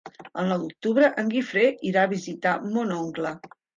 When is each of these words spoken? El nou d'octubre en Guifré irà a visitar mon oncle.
El 0.43 0.47
nou 0.51 0.63
d'octubre 0.63 1.09
en 1.23 1.29
Guifré 1.33 1.65
irà 1.91 2.07
a 2.07 2.11
visitar 2.15 2.55
mon 2.73 2.95
oncle. 2.97 3.35